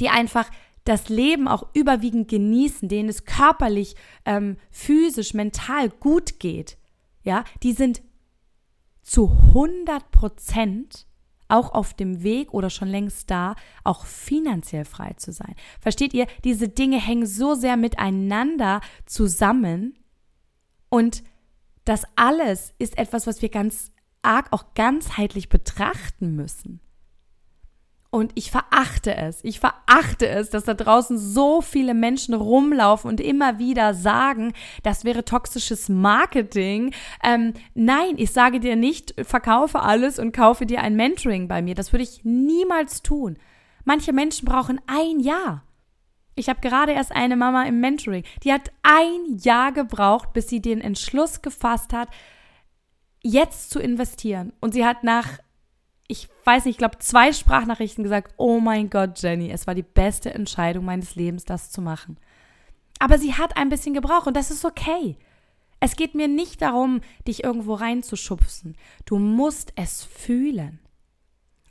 [0.00, 0.50] die einfach
[0.84, 6.76] das Leben auch überwiegend genießen, denen es körperlich, ähm, physisch, mental gut geht,
[7.22, 8.02] ja, die sind
[9.02, 11.06] zu 100 Prozent
[11.50, 15.54] auch auf dem Weg oder schon längst da, auch finanziell frei zu sein.
[15.80, 16.26] Versteht ihr?
[16.44, 19.98] Diese Dinge hängen so sehr miteinander zusammen
[20.88, 21.22] und
[21.84, 26.80] das alles ist etwas, was wir ganz arg auch ganzheitlich betrachten müssen.
[28.12, 29.38] Und ich verachte es.
[29.44, 35.04] Ich verachte es, dass da draußen so viele Menschen rumlaufen und immer wieder sagen, das
[35.04, 36.92] wäre toxisches Marketing.
[37.22, 41.76] Ähm, nein, ich sage dir nicht, verkaufe alles und kaufe dir ein Mentoring bei mir.
[41.76, 43.38] Das würde ich niemals tun.
[43.84, 45.62] Manche Menschen brauchen ein Jahr.
[46.34, 48.24] Ich habe gerade erst eine Mama im Mentoring.
[48.42, 52.08] Die hat ein Jahr gebraucht, bis sie den Entschluss gefasst hat,
[53.22, 54.52] jetzt zu investieren.
[54.60, 55.38] Und sie hat nach
[56.10, 59.84] ich weiß nicht, ich glaube, zwei Sprachnachrichten gesagt, oh mein Gott, Jenny, es war die
[59.84, 62.18] beste Entscheidung meines Lebens, das zu machen.
[62.98, 65.16] Aber sie hat ein bisschen gebraucht und das ist okay.
[65.78, 68.76] Es geht mir nicht darum, dich irgendwo reinzuschubsen.
[69.06, 70.80] Du musst es fühlen.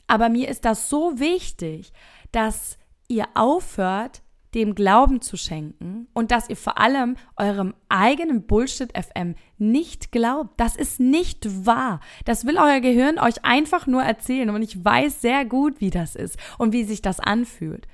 [0.06, 1.92] Aber mir ist das so wichtig,
[2.32, 4.22] dass ihr aufhört,
[4.54, 10.58] dem Glauben zu schenken und dass ihr vor allem eurem eigenen Bullshit FM nicht glaubt.
[10.58, 12.00] Das ist nicht wahr.
[12.24, 16.16] Das will euer Gehirn euch einfach nur erzählen und ich weiß sehr gut, wie das
[16.16, 17.86] ist und wie sich das anfühlt.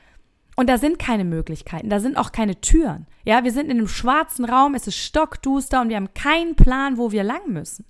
[0.56, 3.06] Und da sind keine Möglichkeiten, da sind auch keine Türen.
[3.24, 6.96] Ja, wir sind in einem schwarzen Raum, es ist stockduster und wir haben keinen Plan,
[6.96, 7.84] wo wir lang müssen.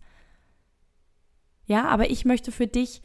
[1.67, 3.03] Ja, aber ich möchte für dich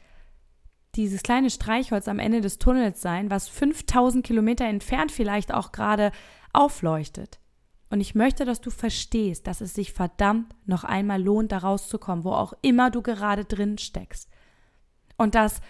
[0.96, 6.12] dieses kleine Streichholz am Ende des Tunnels sein, was 5000 Kilometer entfernt vielleicht auch gerade
[6.54, 7.40] aufleuchtet.
[7.90, 12.24] Und ich möchte, dass du verstehst, dass es sich verdammt noch einmal lohnt, da rauszukommen,
[12.24, 14.30] wo auch immer du gerade drin steckst.
[15.18, 15.62] Und dass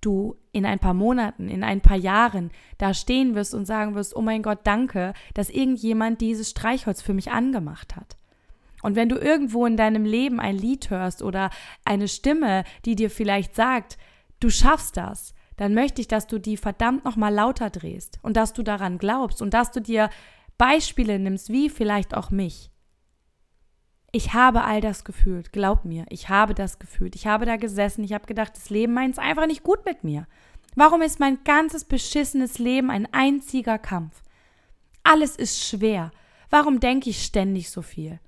[0.00, 4.14] du in ein paar Monaten, in ein paar Jahren da stehen wirst und sagen wirst,
[4.14, 8.16] oh mein Gott, danke, dass irgendjemand dieses Streichholz für mich angemacht hat.
[8.82, 11.50] Und wenn du irgendwo in deinem Leben ein Lied hörst oder
[11.84, 13.98] eine Stimme, die dir vielleicht sagt,
[14.40, 18.52] du schaffst das, dann möchte ich, dass du die verdammt nochmal lauter drehst und dass
[18.52, 20.10] du daran glaubst und dass du dir
[20.58, 22.70] Beispiele nimmst, wie vielleicht auch mich.
[24.12, 27.14] Ich habe all das gefühlt, glaub mir, ich habe das gefühlt.
[27.14, 30.02] Ich habe da gesessen, ich habe gedacht, das Leben meint es einfach nicht gut mit
[30.02, 30.26] mir.
[30.74, 34.22] Warum ist mein ganzes beschissenes Leben ein einziger Kampf?
[35.02, 36.10] Alles ist schwer.
[36.48, 38.18] Warum denke ich ständig so viel?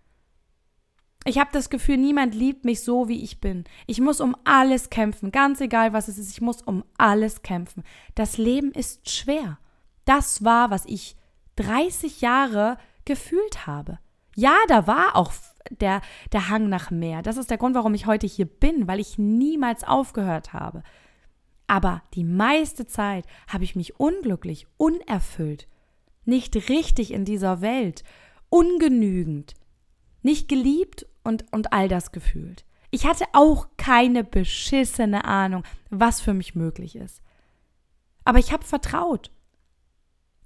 [1.24, 3.64] Ich habe das Gefühl, niemand liebt mich so, wie ich bin.
[3.86, 6.32] Ich muss um alles kämpfen, ganz egal, was es ist.
[6.32, 7.84] Ich muss um alles kämpfen.
[8.14, 9.58] Das Leben ist schwer.
[10.04, 11.16] Das war, was ich
[11.56, 13.98] 30 Jahre gefühlt habe.
[14.34, 15.32] Ja, da war auch
[15.70, 16.00] der,
[16.32, 17.22] der Hang nach mehr.
[17.22, 20.82] Das ist der Grund, warum ich heute hier bin, weil ich niemals aufgehört habe.
[21.66, 25.68] Aber die meiste Zeit habe ich mich unglücklich, unerfüllt,
[26.24, 28.02] nicht richtig in dieser Welt,
[28.48, 29.54] ungenügend,
[30.22, 32.64] nicht geliebt und, und all das gefühlt.
[32.90, 37.22] Ich hatte auch keine beschissene Ahnung, was für mich möglich ist.
[38.24, 39.30] Aber ich habe vertraut.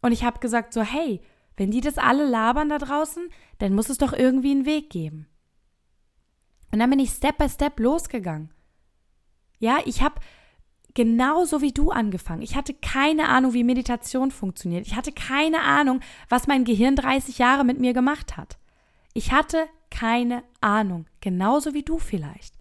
[0.00, 1.20] Und ich habe gesagt so, hey,
[1.56, 5.26] wenn die das alle labern da draußen, dann muss es doch irgendwie einen Weg geben.
[6.70, 8.52] Und dann bin ich Step by Step losgegangen.
[9.58, 10.20] Ja, ich habe
[10.94, 12.42] genauso wie du angefangen.
[12.42, 14.86] Ich hatte keine Ahnung, wie Meditation funktioniert.
[14.86, 18.58] Ich hatte keine Ahnung, was mein Gehirn 30 Jahre mit mir gemacht hat.
[19.16, 22.54] Ich hatte keine Ahnung, genauso wie du vielleicht.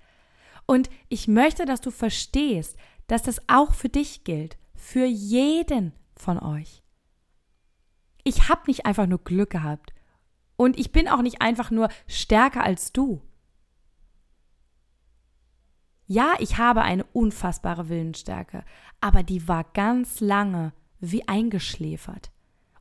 [0.66, 6.40] Und ich möchte, dass du verstehst, dass das auch für dich gilt, für jeden von
[6.40, 6.82] euch.
[8.24, 9.94] Ich habe nicht einfach nur Glück gehabt
[10.56, 13.22] und ich bin auch nicht einfach nur stärker als du.
[16.08, 18.64] Ja, ich habe eine unfassbare Willensstärke,
[19.02, 22.32] aber die war ganz lange wie eingeschläfert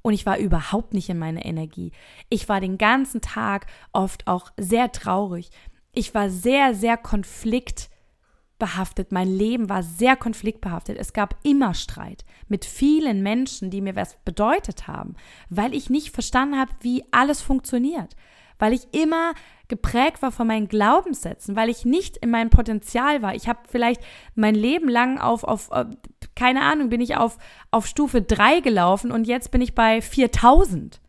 [0.05, 1.91] und ich war überhaupt nicht in meiner Energie.
[2.29, 5.49] Ich war den ganzen Tag oft auch sehr traurig.
[5.93, 9.13] Ich war sehr, sehr konfliktbehaftet.
[9.13, 10.99] Mein Leben war sehr konfliktbehaftet.
[10.99, 15.17] Es gab immer Streit mit vielen Menschen, die mir was bedeutet haben,
[15.49, 18.15] weil ich nicht verstanden habe, wie alles funktioniert.
[18.59, 19.33] Weil ich immer
[19.69, 23.35] geprägt war von meinen Glaubenssätzen, weil ich nicht in meinem Potenzial war.
[23.35, 24.01] Ich habe vielleicht
[24.35, 25.87] mein Leben lang auf, auf, äh,
[26.35, 27.39] keine Ahnung, bin ich auf,
[27.71, 31.01] auf Stufe 3 gelaufen und jetzt bin ich bei 4000.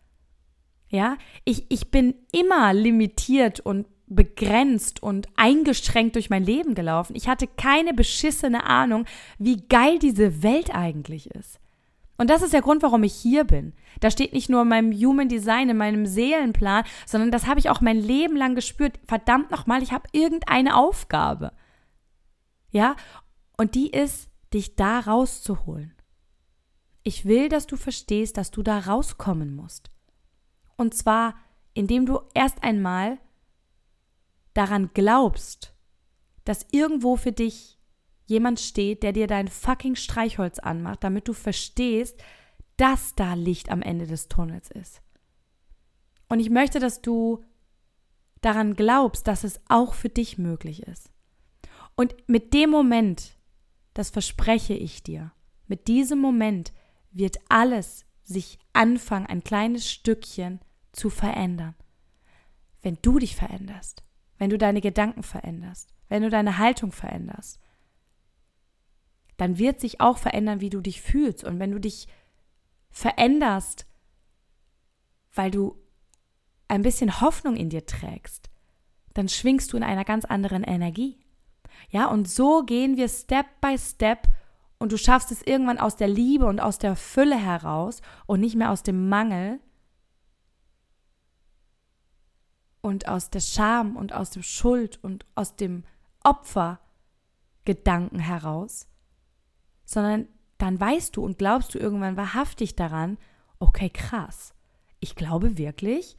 [0.89, 7.15] Ja, ich, ich bin immer limitiert und begrenzt und eingeschränkt durch mein Leben gelaufen.
[7.15, 9.05] Ich hatte keine beschissene Ahnung,
[9.39, 11.59] wie geil diese Welt eigentlich ist.
[12.17, 13.73] Und das ist der Grund, warum ich hier bin.
[13.99, 17.69] Da steht nicht nur in meinem Human Design, in meinem Seelenplan, sondern das habe ich
[17.69, 18.99] auch mein Leben lang gespürt.
[19.05, 21.51] Verdammt nochmal, ich habe irgendeine Aufgabe.
[22.71, 22.95] Ja,
[23.57, 25.93] und die ist, dich da rauszuholen.
[27.03, 29.91] Ich will, dass du verstehst, dass du da rauskommen musst.
[30.77, 31.35] Und zwar,
[31.73, 33.19] indem du erst einmal
[34.53, 35.73] daran glaubst,
[36.45, 37.74] dass irgendwo für dich
[38.25, 42.21] jemand steht, der dir dein fucking Streichholz anmacht, damit du verstehst,
[42.77, 45.01] dass da Licht am Ende des Tunnels ist.
[46.27, 47.43] Und ich möchte, dass du
[48.41, 51.09] daran glaubst, dass es auch für dich möglich ist.
[51.95, 53.37] Und mit dem Moment,
[53.93, 55.31] das verspreche ich dir,
[55.67, 56.73] mit diesem Moment
[57.11, 60.59] wird alles sich anfangen, ein kleines Stückchen
[60.91, 61.75] zu verändern.
[62.81, 64.03] Wenn du dich veränderst,
[64.37, 67.59] wenn du deine Gedanken veränderst, wenn du deine Haltung veränderst,
[69.37, 71.43] dann wird sich auch verändern, wie du dich fühlst.
[71.43, 72.07] Und wenn du dich
[72.89, 73.85] veränderst,
[75.33, 75.77] weil du
[76.67, 78.49] ein bisschen Hoffnung in dir trägst,
[79.13, 81.17] dann schwingst du in einer ganz anderen Energie.
[81.89, 84.27] Ja, und so gehen wir Step by Step
[84.77, 88.55] und du schaffst es irgendwann aus der Liebe und aus der Fülle heraus und nicht
[88.55, 89.59] mehr aus dem Mangel
[92.81, 95.83] und aus der Scham und aus dem Schuld und aus dem
[96.23, 98.87] Opfergedanken heraus,
[99.85, 103.17] sondern dann weißt du und glaubst du irgendwann wahrhaftig daran,
[103.59, 104.53] okay, krass,
[104.99, 106.17] ich glaube wirklich,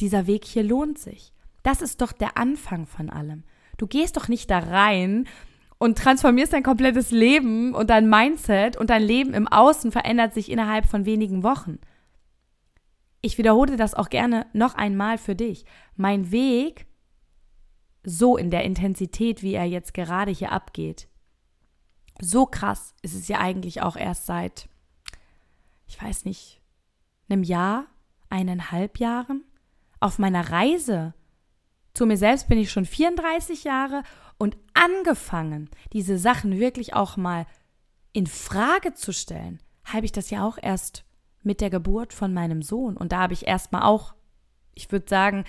[0.00, 1.32] dieser Weg hier lohnt sich.
[1.62, 3.44] Das ist doch der Anfang von allem.
[3.78, 5.26] Du gehst doch nicht da rein
[5.78, 10.50] und transformierst dein komplettes Leben und dein Mindset und dein Leben im Außen verändert sich
[10.50, 11.78] innerhalb von wenigen Wochen.
[13.20, 15.64] Ich wiederhole das auch gerne noch einmal für dich.
[15.96, 16.86] Mein Weg,
[18.04, 21.08] so in der Intensität, wie er jetzt gerade hier abgeht,
[22.20, 24.68] so krass ist es ja eigentlich auch erst seit,
[25.86, 26.60] ich weiß nicht,
[27.28, 27.86] einem Jahr,
[28.30, 29.44] eineinhalb Jahren.
[30.00, 31.14] Auf meiner Reise
[31.94, 34.02] zu mir selbst bin ich schon 34 Jahre
[34.38, 37.46] und angefangen, diese Sachen wirklich auch mal
[38.12, 41.04] in Frage zu stellen, habe ich das ja auch erst
[41.42, 42.96] mit der Geburt von meinem Sohn.
[42.96, 44.14] Und da habe ich erstmal auch,
[44.74, 45.44] ich würde sagen,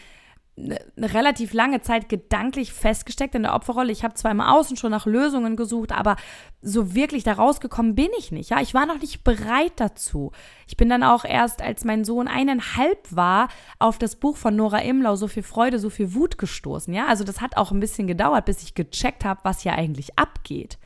[0.57, 3.91] eine relativ lange Zeit gedanklich festgesteckt in der Opferrolle.
[3.91, 6.15] Ich habe zwar im Außen schon nach Lösungen gesucht, aber
[6.63, 8.49] so wirklich da rausgekommen bin ich nicht.
[8.49, 10.31] Ja, ich war noch nicht bereit dazu.
[10.67, 14.79] Ich bin dann auch erst, als mein Sohn eineinhalb war, auf das Buch von Nora
[14.79, 16.91] Imlau so viel Freude, so viel Wut gestoßen.
[16.91, 20.17] Ja, also das hat auch ein bisschen gedauert, bis ich gecheckt habe, was hier eigentlich
[20.17, 20.79] abgeht.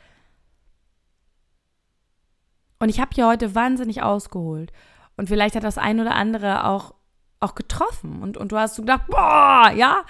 [2.79, 4.73] Und ich habe hier heute wahnsinnig ausgeholt.
[5.15, 6.93] Und vielleicht hat das ein oder andere auch
[7.41, 8.21] auch getroffen.
[8.21, 10.03] Und, und du hast so gedacht, boah, ja,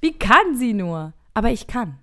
[0.00, 1.12] wie kann sie nur?
[1.32, 1.98] Aber ich kann,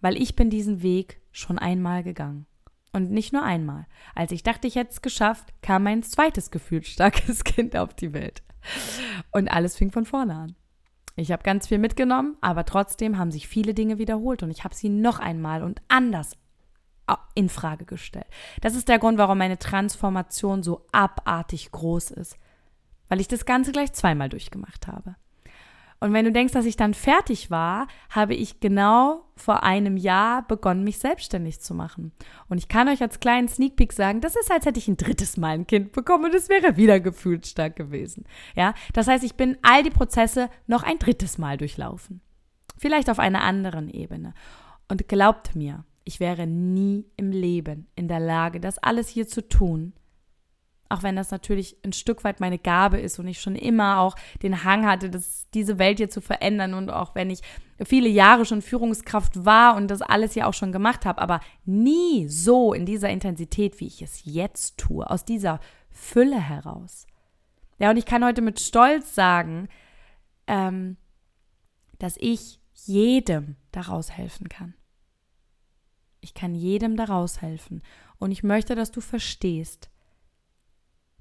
[0.00, 2.46] weil ich bin diesen Weg schon einmal gegangen.
[2.92, 3.86] Und nicht nur einmal.
[4.14, 8.42] Als ich dachte, ich hätte es geschafft, kam mein zweites gefühlsstarkes Kind auf die Welt.
[9.30, 10.56] Und alles fing von vorne an.
[11.16, 14.74] Ich habe ganz viel mitgenommen, aber trotzdem haben sich viele Dinge wiederholt und ich habe
[14.74, 16.36] sie noch einmal und anders
[17.34, 18.26] in Frage gestellt.
[18.60, 22.38] Das ist der Grund, warum meine Transformation so abartig groß ist
[23.08, 25.16] weil ich das Ganze gleich zweimal durchgemacht habe.
[26.00, 30.46] Und wenn du denkst, dass ich dann fertig war, habe ich genau vor einem Jahr
[30.46, 32.12] begonnen, mich selbstständig zu machen.
[32.48, 34.96] Und ich kann euch als kleinen Sneak Peek sagen, das ist, als hätte ich ein
[34.96, 38.26] drittes Mal ein Kind bekommen und es wäre wieder gefühlt stark gewesen.
[38.54, 42.20] Ja, das heißt, ich bin all die Prozesse noch ein drittes Mal durchlaufen.
[42.76, 44.34] Vielleicht auf einer anderen Ebene.
[44.86, 49.46] Und glaubt mir, ich wäre nie im Leben in der Lage, das alles hier zu
[49.46, 49.92] tun,
[50.88, 54.16] auch wenn das natürlich ein Stück weit meine Gabe ist und ich schon immer auch
[54.42, 57.40] den Hang hatte, das, diese Welt hier zu verändern und auch wenn ich
[57.84, 62.28] viele Jahre schon Führungskraft war und das alles ja auch schon gemacht habe, aber nie
[62.28, 67.06] so in dieser Intensität, wie ich es jetzt tue, aus dieser Fülle heraus.
[67.78, 69.68] Ja, und ich kann heute mit Stolz sagen,
[70.46, 70.96] ähm,
[71.98, 74.74] dass ich jedem daraus helfen kann.
[76.20, 77.82] Ich kann jedem daraus helfen.
[78.18, 79.90] Und ich möchte, dass du verstehst,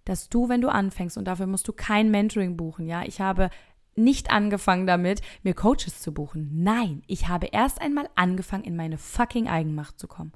[0.08, 3.50] dass du, wenn du anfängst, und dafür musst du kein Mentoring buchen, ja, ich habe
[3.96, 6.50] nicht angefangen damit, mir Coaches zu buchen.
[6.54, 10.34] Nein, ich habe erst einmal angefangen, in meine fucking Eigenmacht zu kommen.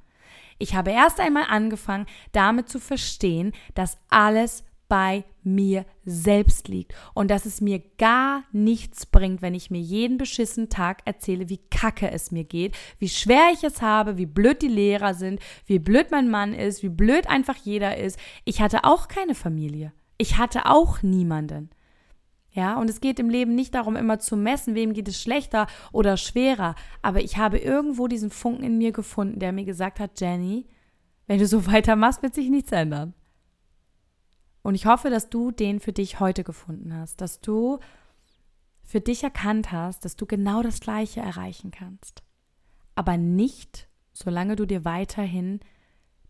[0.58, 7.32] Ich habe erst einmal angefangen, damit zu verstehen, dass alles bei mir selbst liegt und
[7.32, 12.12] dass es mir gar nichts bringt, wenn ich mir jeden beschissenen Tag erzähle, wie kacke
[12.12, 16.12] es mir geht, wie schwer ich es habe, wie blöd die Lehrer sind, wie blöd
[16.12, 18.20] mein Mann ist, wie blöd einfach jeder ist.
[18.44, 19.94] Ich hatte auch keine Familie.
[20.18, 21.70] Ich hatte auch niemanden.
[22.52, 25.68] Ja, und es geht im Leben nicht darum, immer zu messen, wem geht es schlechter
[25.94, 26.76] oder schwerer.
[27.02, 30.66] Aber ich habe irgendwo diesen Funken in mir gefunden, der mir gesagt hat, Jenny,
[31.28, 33.14] wenn du so weitermachst, wird sich nichts ändern.
[34.64, 37.80] Und ich hoffe, dass du den für dich heute gefunden hast, dass du
[38.84, 42.24] für dich erkannt hast, dass du genau das Gleiche erreichen kannst.
[42.96, 45.62] Aber nicht, solange du dir weiterhin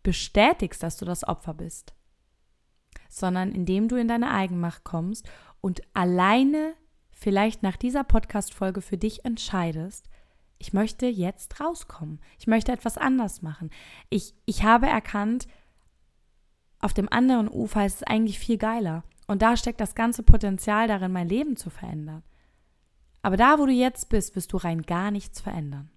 [0.04, 1.94] bestätigst, dass du das Opfer bist.
[3.10, 5.30] sondern indem du in deine Eigenmacht kommst
[5.60, 6.74] und alleine
[7.12, 10.10] vielleicht nach dieser Podcast-Folge für dich entscheidest,
[10.58, 12.20] ich möchte jetzt rauskommen.
[12.40, 13.72] Ich möchte etwas anders machen.
[14.10, 15.48] Ich, ich habe erkannt,
[16.82, 19.04] auf dem anderen Ufer ist es eigentlich viel geiler.
[19.28, 22.24] Und da steckt das ganze Potenzial darin, mein Leben zu verändern.
[23.22, 25.90] Aber da, wo du jetzt bist, wirst du rein gar nichts verändern.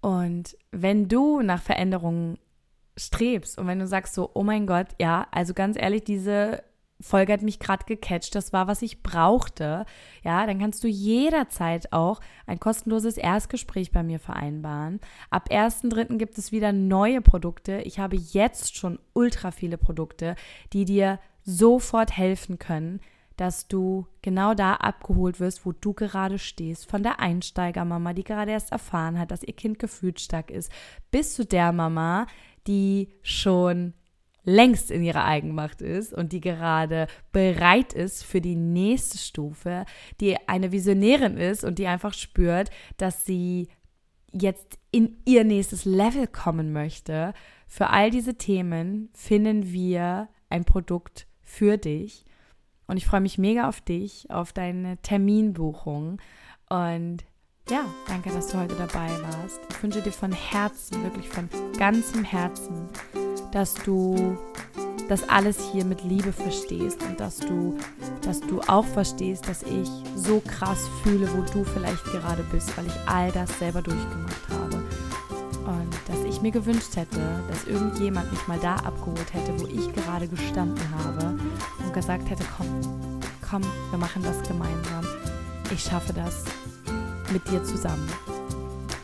[0.00, 2.38] Und wenn du nach Veränderungen
[2.96, 6.62] strebst und wenn du sagst so, oh mein Gott, ja, also ganz ehrlich, diese
[7.00, 9.86] Folge hat mich gerade gecatcht, das war, was ich brauchte,
[10.22, 15.00] ja, dann kannst du jederzeit auch ein kostenloses Erstgespräch bei mir vereinbaren.
[15.30, 16.18] Ab 1.3.
[16.18, 17.80] gibt es wieder neue Produkte.
[17.82, 20.36] Ich habe jetzt schon ultra viele Produkte,
[20.72, 23.00] die dir sofort helfen können,
[23.36, 26.90] dass du genau da abgeholt wirst, wo du gerade stehst.
[26.90, 30.70] Von der Einsteigermama, die gerade erst erfahren hat, dass ihr Kind gefühlsstark ist,
[31.10, 32.26] bis zu der Mama,
[32.66, 33.94] die schon
[34.50, 39.84] längst in ihrer Eigenmacht ist und die gerade bereit ist für die nächste Stufe,
[40.20, 43.68] die eine Visionärin ist und die einfach spürt, dass sie
[44.32, 47.32] jetzt in ihr nächstes Level kommen möchte.
[47.66, 52.24] Für all diese Themen finden wir ein Produkt für dich.
[52.86, 56.20] Und ich freue mich mega auf dich, auf deine Terminbuchung.
[56.68, 57.24] Und
[57.70, 59.60] ja, danke, dass du heute dabei warst.
[59.70, 61.48] Ich wünsche dir von Herzen, wirklich von
[61.78, 62.88] ganzem Herzen,
[63.52, 64.36] dass du
[65.08, 67.78] das alles hier mit Liebe verstehst und dass du,
[68.22, 72.86] dass du auch verstehst, dass ich so krass fühle, wo du vielleicht gerade bist, weil
[72.86, 74.76] ich all das selber durchgemacht habe.
[75.64, 79.92] Und dass ich mir gewünscht hätte, dass irgendjemand mich mal da abgeholt hätte, wo ich
[79.94, 81.38] gerade gestanden habe
[81.84, 82.66] und gesagt hätte, komm,
[83.48, 85.06] komm, wir machen das gemeinsam.
[85.72, 86.44] Ich schaffe das
[87.30, 88.08] mit dir zusammen.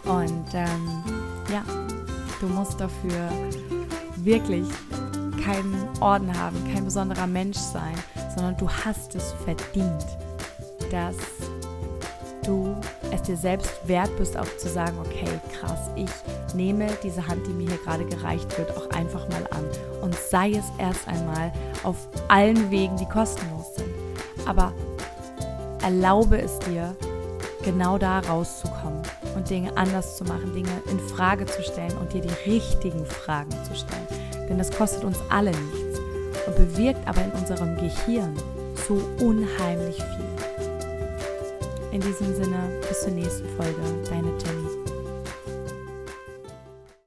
[0.04, 1.04] Und ähm,
[1.52, 1.62] ja,
[2.40, 3.30] du musst dafür
[4.16, 4.66] wirklich
[5.44, 7.94] keinen Orden haben, kein besonderer Mensch sein,
[8.34, 10.04] sondern du hast es verdient,
[10.90, 11.16] dass
[12.44, 12.76] du
[13.12, 16.10] es dir selbst wert bist, auch zu sagen, okay, krass, ich
[16.54, 19.64] nehme diese Hand, die mir hier gerade gereicht wird, auch einfach mal an.
[20.02, 21.52] Und sei es erst einmal
[21.82, 21.96] auf
[22.28, 23.90] allen Wegen, die kostenlos sind.
[24.46, 24.72] Aber
[25.82, 26.96] erlaube es dir,
[27.66, 29.02] genau da rauszukommen
[29.34, 33.50] und Dinge anders zu machen, Dinge in Frage zu stellen und dir die richtigen Fragen
[33.50, 34.06] zu stellen.
[34.48, 35.98] Denn das kostet uns alle nichts
[36.46, 38.36] und bewirkt aber in unserem Gehirn
[38.86, 40.26] so unheimlich viel.
[41.90, 44.65] In diesem Sinne, bis zur nächsten Folge, deine Jenny.